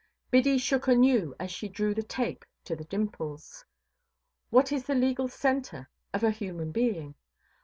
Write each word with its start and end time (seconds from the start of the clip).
Biddy 0.31 0.57
shook 0.57 0.87
anew, 0.87 1.35
as 1.39 1.51
she 1.51 1.69
drew 1.69 1.93
the 1.93 2.01
tape 2.01 2.43
to 2.63 2.75
the 2.75 2.85
dimples. 2.85 3.65
What 4.49 4.71
is 4.71 4.85
the 4.87 4.95
legal 4.95 5.27
centre 5.27 5.91
of 6.11 6.23
a 6.23 6.31
human 6.31 6.71
being? 6.71 7.13